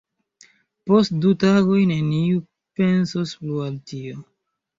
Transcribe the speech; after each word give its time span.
Post 0.89 1.13
du 1.25 1.33
tagoj 1.43 1.81
neniu 1.91 2.41
pensos 2.81 3.35
plu 3.45 3.61
al 3.67 3.79
tio. 3.93 4.19